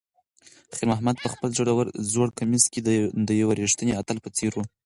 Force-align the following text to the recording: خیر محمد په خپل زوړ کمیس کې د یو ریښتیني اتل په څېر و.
خیر 0.73 0.87
محمد 0.91 1.15
په 1.23 1.27
خپل 1.33 1.49
زوړ 2.13 2.27
کمیس 2.39 2.63
کې 2.73 2.79
د 3.29 3.29
یو 3.41 3.49
ریښتیني 3.59 3.93
اتل 4.01 4.17
په 4.21 4.29
څېر 4.37 4.51
و. 4.55 4.59